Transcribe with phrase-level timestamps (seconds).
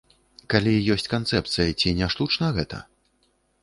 [0.53, 2.85] Калі ёсць канцэпцыя, ці не штучна гэта?